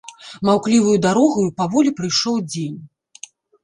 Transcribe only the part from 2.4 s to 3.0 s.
дзень.